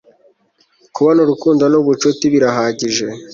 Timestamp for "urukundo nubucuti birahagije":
1.21-3.05